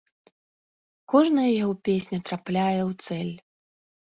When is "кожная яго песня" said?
1.13-2.17